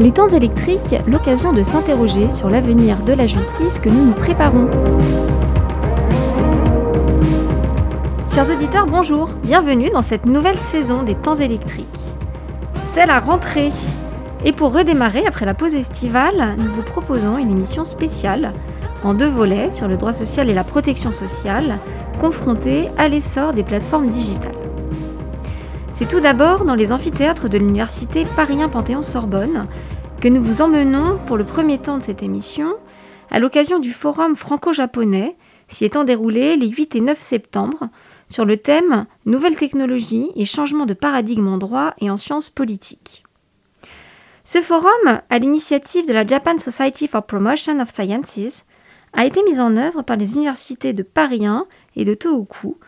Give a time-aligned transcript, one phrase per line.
[0.00, 4.70] Les temps électriques, l'occasion de s'interroger sur l'avenir de la justice que nous nous préparons.
[8.32, 11.86] Chers auditeurs, bonjour, bienvenue dans cette nouvelle saison des temps électriques.
[12.80, 13.72] C'est la rentrée.
[14.42, 18.54] Et pour redémarrer après la pause estivale, nous vous proposons une émission spéciale
[19.04, 21.78] en deux volets sur le droit social et la protection sociale,
[22.22, 24.59] confrontés à l'essor des plateformes digitales.
[26.00, 29.68] C'est tout d'abord dans les amphithéâtres de l'université Paris Panthéon-Sorbonne
[30.18, 32.72] que nous vous emmenons pour le premier temps de cette émission
[33.30, 35.36] à l'occasion du forum franco-japonais
[35.68, 37.90] s'y étant déroulé les 8 et 9 septembre
[38.28, 43.24] sur le thème Nouvelles technologies et changement de paradigme en droit et en sciences politiques.
[44.44, 48.64] Ce forum, à l'initiative de la Japan Society for Promotion of Sciences,
[49.12, 52.78] a été mis en œuvre par les universités de Paris 1 et de Tohoku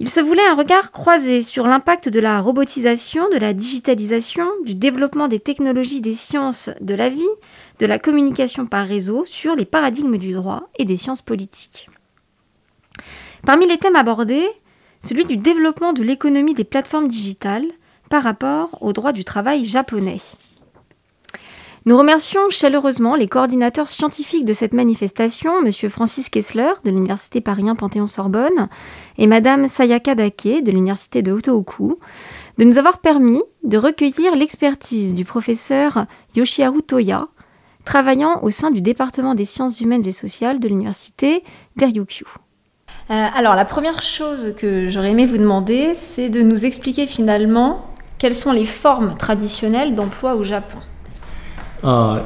[0.00, 4.74] il se voulait un regard croisé sur l'impact de la robotisation, de la digitalisation, du
[4.74, 7.22] développement des technologies des sciences de la vie,
[7.78, 11.88] de la communication par réseau sur les paradigmes du droit et des sciences politiques.
[13.46, 14.46] Parmi les thèmes abordés,
[15.00, 17.66] celui du développement de l'économie des plateformes digitales
[18.10, 20.20] par rapport au droit du travail japonais.
[21.86, 25.70] Nous remercions chaleureusement les coordinateurs scientifiques de cette manifestation, M.
[25.90, 28.68] Francis Kessler de l'Université Paris Panthéon-Sorbonne
[29.18, 31.98] et Mme Sayaka Dake de l'Université de Hotohoku,
[32.56, 37.28] de nous avoir permis de recueillir l'expertise du professeur Yoshiharu Toya,
[37.84, 41.44] travaillant au sein du département des sciences humaines et sociales de l'Université
[41.76, 42.24] d'Eryukyu.
[43.10, 47.84] Euh, alors, la première chose que j'aurais aimé vous demander, c'est de nous expliquer finalement
[48.16, 50.78] quelles sont les formes traditionnelles d'emploi au Japon.
[51.84, 52.18] Euh,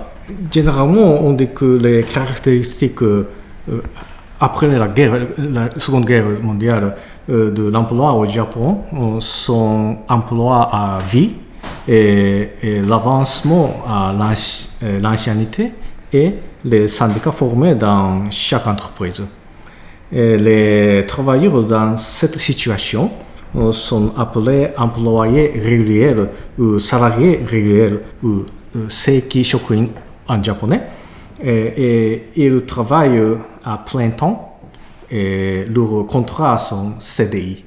[0.53, 3.27] généralement, on dit que les caractéristiques euh,
[4.41, 4.89] après la,
[5.79, 6.95] Seconde Guerre mondiale
[7.29, 8.79] euh, de l'emploi au Japon
[9.21, 11.35] sont emploi à vie
[11.89, 14.15] l'avancement à
[15.01, 15.73] l'ancienneté
[16.13, 19.23] et les syndicats formés dans chaque entreprise.
[20.13, 23.11] les travailleurs dans cette situation
[23.73, 26.15] sont appelés employés réguliers
[26.59, 28.45] ou salariés réguliers ou
[28.89, 29.87] Seiki Shokuin
[30.29, 30.83] en japonais.
[31.43, 34.59] Et, ils travaillent à plein temps
[35.11, 37.65] et leurs contrats sont CDI.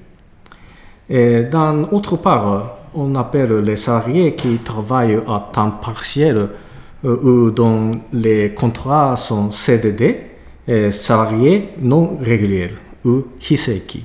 [1.09, 6.49] Et dans autre part, on appelle les salariés qui travaillent à temps partiel
[7.03, 10.27] euh, ou dont les contrats sont CDD,
[10.91, 12.71] salariés non réguliers
[13.03, 14.03] ou Hiseki.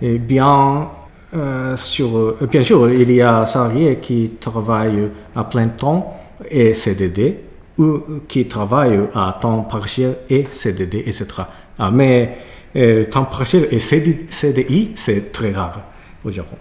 [0.00, 0.88] Et bien,
[1.34, 6.16] euh, euh, bien sûr, il y a salariés qui travaillent à plein temps
[6.48, 7.38] et CDD,
[7.78, 11.26] ou qui travaillent à temps partiel et CDD, etc.
[11.78, 12.36] Ah, mais
[12.76, 15.80] euh, temps partiel et CDI, c'est très rare
[16.24, 16.56] au Japon.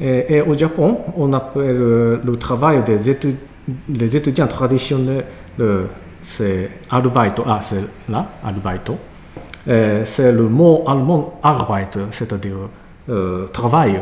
[0.00, 5.24] Et, au Japon, on appelle le travail des étudiants, traditionnels,
[6.20, 8.96] c'est arbaito, ah, c'est là, arbaito.
[9.66, 12.68] c'est le mot allemand arbeit, c'est-à-dire
[13.08, 14.00] euh, travail,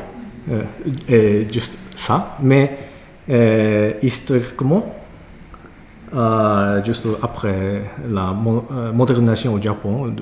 [0.49, 0.63] euh,
[1.09, 2.77] et juste ça, mais
[3.29, 4.95] euh, historiquement,
[6.85, 8.35] juste après la
[8.93, 10.13] modernisation au Japon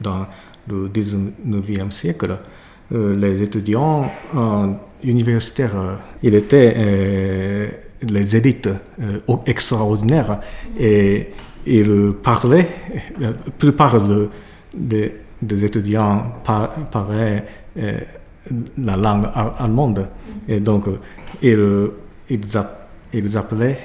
[0.00, 0.26] dans
[0.68, 2.38] le 19e siècle,
[2.92, 4.08] les étudiants
[5.02, 8.68] universitaires, ils étaient les élites
[9.46, 10.38] extraordinaires
[10.78, 11.30] et
[11.66, 12.68] ils parlaient,
[13.18, 13.96] la plupart
[14.72, 17.44] des étudiants parlaient
[18.78, 19.26] la langue
[19.58, 20.06] allemande.
[20.48, 20.86] Et donc,
[21.42, 21.90] ils,
[23.12, 23.78] ils, appelaient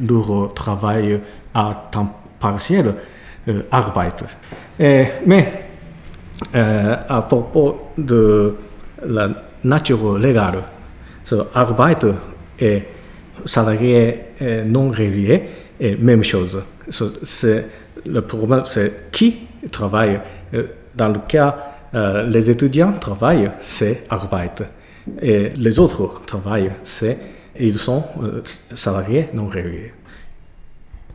[0.00, 1.20] leur travail
[1.54, 2.94] à temps partiel
[3.48, 4.24] euh, Arbeit.
[4.78, 5.52] mais
[6.54, 8.56] euh, à propos de
[9.06, 9.28] la
[9.62, 10.62] nature légale,
[11.24, 12.06] ce Arbeit
[12.58, 12.82] et
[13.44, 14.20] salarié
[14.66, 15.42] non régulier
[15.80, 16.62] est même chose.
[16.88, 17.66] C'est,
[18.06, 20.20] le problème, c'est qui travaille.
[20.54, 20.64] Euh,
[20.94, 24.64] dans le cas euh, les étudiants travaillent, c'est Arbeit.
[25.20, 27.18] Et les autres travaillent, c'est
[27.58, 29.92] ils sont euh, salariés non réguliers.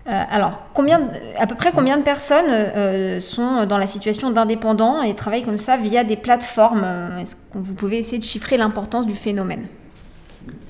[0.07, 5.13] Euh, alors, combien, à peu près combien de personnes sont dans la situation d'indépendants et
[5.13, 6.85] travaillent comme ça via des plateformes?
[7.19, 9.65] Est-ce que vous pouvez essayer de chiffrer l'importance du phénomène?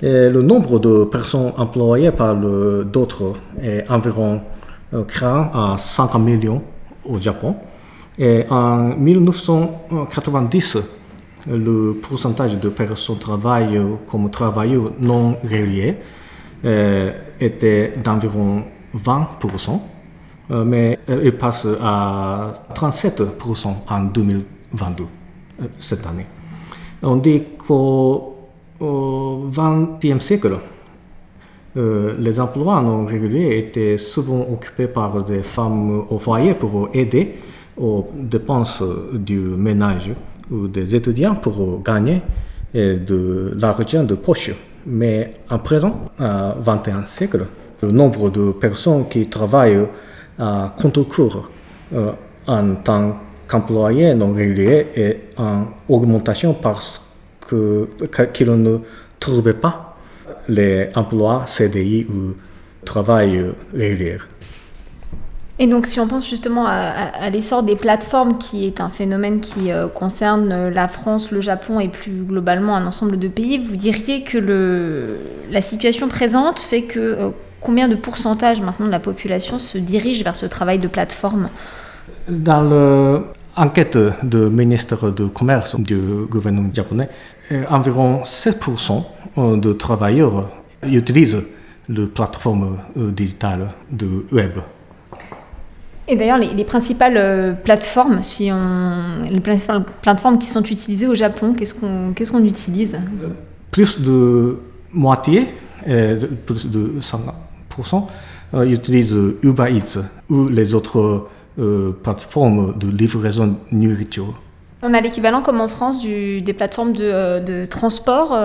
[0.01, 4.41] Le nombre de personnes employées par d'autres est environ
[4.91, 6.61] à 50 millions
[7.05, 7.55] au Japon.
[8.21, 10.77] En 1990,
[11.47, 13.79] le pourcentage de personnes travaillent
[14.11, 15.95] comme travailleurs non réguliers
[16.65, 18.63] euh, était d'environ
[18.93, 19.79] 20%,
[20.51, 25.03] euh, mais il passe à 37% en 2022,
[25.61, 26.25] euh, cette année.
[27.01, 28.35] On dit qu'au
[28.81, 30.57] XXe siècle,
[31.75, 37.35] les emplois non réguliers étaient souvent occupés par des femmes au foyer pour aider
[37.79, 38.83] aux dépenses
[39.13, 40.11] du ménage
[40.51, 42.19] ou des étudiants pour gagner
[42.73, 44.51] de l'argent de poche.
[44.85, 47.45] Mais en présent, à 21 siècle,
[47.81, 49.85] le nombre de personnes qui travaillent
[50.37, 51.49] à contre-cours
[51.93, 52.11] euh,
[52.47, 53.17] en tant
[53.47, 57.01] qu'employés non réguliers est en augmentation parce
[57.47, 58.77] qu'ils ne
[59.19, 59.97] trouvaient pas
[60.47, 62.35] les emplois CDI ou
[62.85, 64.17] travail régulier.
[65.61, 69.71] Et donc, si on pense justement à, l'essor des plateformes, qui est un phénomène qui
[69.71, 74.23] euh, concerne la France, le Japon et plus globalement un ensemble de pays, vous diriez
[74.23, 75.17] que
[75.51, 77.29] la situation présente fait que euh,
[77.59, 81.49] combien de pourcentage maintenant de la population se dirige vers ce travail de plateforme?
[82.29, 82.61] Dans
[83.57, 87.09] l'enquête du ministre du Commerce du gouvernement japonais,
[87.51, 89.03] euh, environ 7%
[89.59, 90.49] de travailleurs
[90.83, 91.43] utilisent
[91.89, 94.59] les plateformes digitales du web.
[96.11, 101.53] Et d'ailleurs, les, principales euh, plateformes, si on, les plateformes qui sont utilisées au Japon,
[101.53, 102.99] qu'est-ce qu'on qu'est-ce qu'on utilise?
[103.69, 104.57] Plus de
[104.91, 105.49] moitié,
[105.85, 108.07] plus de 50%,
[108.55, 109.99] euh, utilisent Uber Eats
[110.31, 111.27] ou les autres
[111.59, 114.33] euh, plateformes de livraison nourriture.
[114.81, 118.35] On a l'équivalent, comme en France, du, des plateformes de, de transport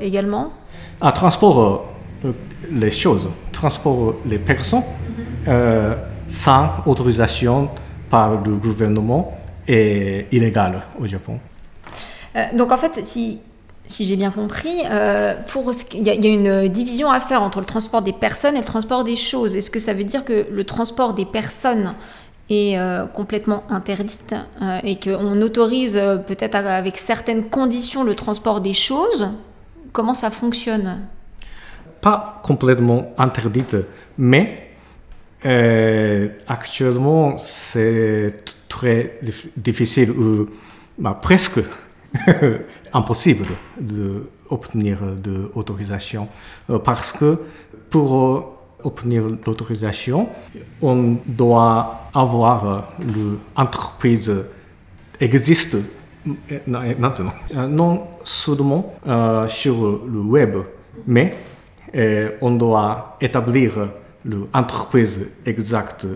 [0.00, 0.50] également?
[1.00, 1.92] À transport,
[2.70, 4.84] les choses, transport les personnes.
[5.46, 7.68] Mhm sans autorisation
[8.08, 9.36] par le gouvernement
[9.68, 11.38] est illégal au Japon.
[12.34, 13.40] Euh, donc en fait, si,
[13.86, 17.66] si j'ai bien compris, euh, pour, il, y a, une division à faire entre le
[17.66, 19.54] transport des personnes et le transport des choses.
[19.54, 21.92] Est-ce que ça veut dire que le transport des personnes
[22.48, 24.34] est euh, complètement interdite
[24.84, 29.28] et qu'on autorise peut-être avec certaines conditions le transport des choses?
[29.92, 31.00] Comment ça fonctionne?
[32.00, 33.76] Pas complètement interdite,
[34.16, 34.71] mais
[35.44, 38.36] euh, actuellement, c'est
[38.68, 39.18] très
[39.56, 40.46] difficile ou
[40.98, 41.60] bah, presque
[42.92, 43.46] impossible
[43.78, 46.28] d'obtenir de l'autorisation.
[46.70, 47.38] Euh, parce que
[47.90, 48.44] pour euh,
[48.84, 50.28] obtenir l'autorisation,
[50.80, 52.92] on doit avoir
[53.56, 54.44] l'entreprise
[55.20, 55.76] existe
[56.66, 57.32] maintenant,
[57.68, 58.92] non seulement
[59.46, 60.56] sur le web,
[61.06, 61.32] mais
[62.40, 63.88] on doit établir
[64.24, 66.06] l'entreprise exacte,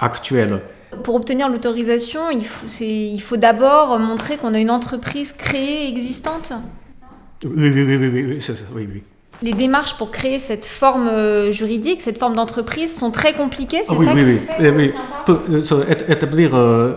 [0.00, 0.62] actuelle.
[1.02, 6.52] Pour obtenir l'autorisation, il faut, d'abord montrer qu'on a une entreprise créée, existante
[7.44, 9.02] Oui, oui, oui, oui, oui, ça, oui, oui.
[9.42, 13.92] Les démarches pour créer cette forme euh, juridique, cette forme d'entreprise, sont très compliquées, c'est
[13.92, 14.68] ah, oui, ça Oui, oui, oui.
[14.70, 14.90] oui.
[15.26, 16.94] Pour, euh, établir euh,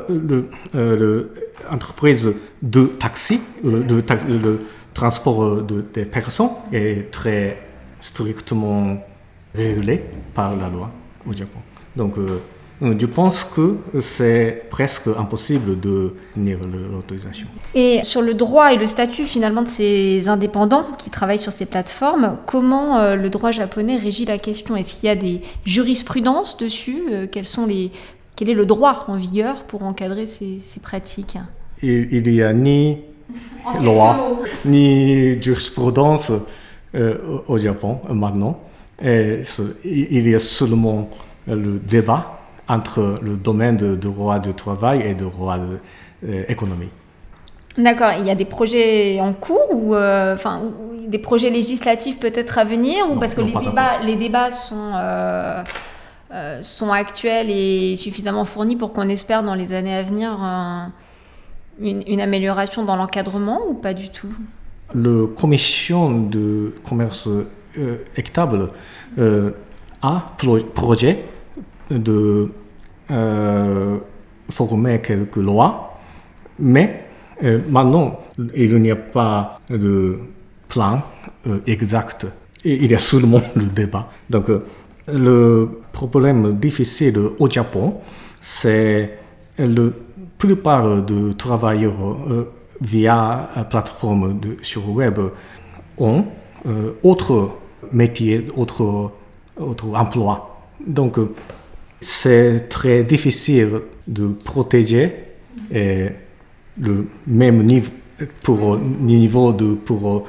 [1.70, 2.32] l'entreprise
[2.62, 4.62] de taxi, le, le,
[4.94, 7.62] transport de, des personnes est très
[8.00, 8.98] strictement
[9.54, 10.04] régulé
[10.34, 10.90] par la loi
[11.28, 11.60] au Japon.
[11.96, 12.40] Donc, euh,
[12.82, 16.60] je pense que c'est presque impossible de tenir
[16.94, 17.48] l'autorisation.
[17.76, 21.66] Et sur le droit et le statut finalement de ces indépendants qui travaillent sur ces
[21.66, 24.76] plateformes, comment euh, le droit japonais régit la question?
[24.76, 27.04] Est-ce qu'il y a des jurisprudences dessus?
[27.12, 27.92] Euh, Quels sont les,
[28.38, 31.38] Quel est le droit en vigueur pour encadrer ces, ces pratiques?
[31.82, 33.00] Il, n'y a ni
[33.82, 36.32] loi, ni jurisprudence
[36.94, 38.60] au Japon maintenant.
[39.02, 39.44] Et
[39.84, 41.10] il y a seulement
[41.48, 45.80] le débat entre le domaine du droit du travail et du droit de
[46.48, 46.90] l'économie.
[47.80, 50.62] D'accord, il y a des projets en cours ou euh, enfin
[51.08, 55.64] des projets législatifs peut-être à venir ou parce que les, débats, les débats sont euh,
[56.32, 60.38] euh, sont actuels et suffisamment fournis pour qu'on espère dans les années à venir
[61.80, 64.34] une, une, amélioration dans l'encadrement ou pas du tout?
[64.94, 67.30] La commission de commerce
[67.78, 68.70] euh, équitable
[69.20, 69.52] euh,
[70.02, 70.34] a
[70.74, 71.20] projet
[71.92, 72.50] de
[73.12, 73.98] euh,
[74.50, 76.00] former quelques lois,
[76.58, 77.06] mais
[77.70, 78.20] maintenant
[78.56, 80.18] il n'y a pas de
[80.68, 81.04] plan
[81.68, 82.26] exact.
[82.66, 84.10] Il y a seulement le débat.
[84.30, 84.50] Donc
[85.08, 87.98] le problème difficile au Japon,
[88.42, 89.18] c'est
[89.60, 89.84] la
[90.40, 92.18] plupart des travailleurs
[92.82, 95.20] via plateforme de, sur web
[95.98, 96.26] ont
[96.66, 97.52] euh, autre
[97.92, 99.12] métier, autre,
[99.58, 99.86] autre.
[100.86, 101.34] Donc, euh,
[102.02, 105.14] c'est très difficile de protéger
[105.72, 107.92] le même niveau
[108.44, 110.28] pour niveau de pour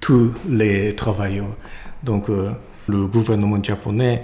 [0.00, 1.54] tous les travailleurs.
[2.02, 2.50] Donc, euh,
[2.88, 4.22] le gouvernement japonais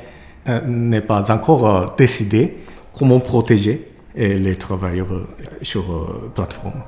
[0.66, 2.56] n'est pas encore décidé
[2.92, 5.26] comment protéger les travailleurs
[5.62, 6.82] sur plateforme.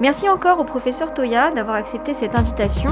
[0.00, 2.90] Merci encore au professeur Toya d'avoir accepté cette invitation.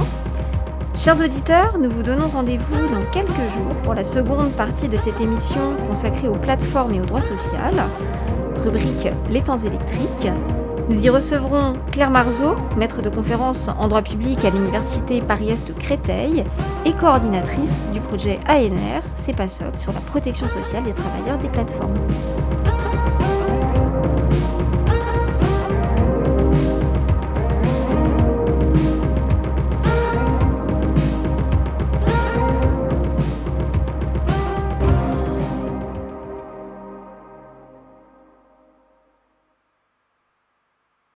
[0.95, 5.21] Chers auditeurs, nous vous donnons rendez-vous dans quelques jours pour la seconde partie de cette
[5.21, 7.59] émission consacrée aux plateformes et aux droits sociaux,
[8.57, 10.29] rubrique Les temps électriques.
[10.89, 15.73] Nous y recevrons Claire Marceau, maître de conférence en droit public à l'Université Paris-Est de
[15.73, 16.45] Créteil
[16.85, 21.95] et coordinatrice du projet ANR, CEPASOC, sur la protection sociale des travailleurs des plateformes.